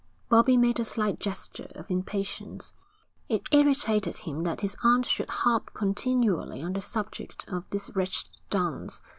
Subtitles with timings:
[0.29, 2.73] Bobbie made a slight gesture of impatience.
[3.29, 8.29] It irritated him that his aunt should harp continually on the subject of this wretched
[8.49, 8.99] dance.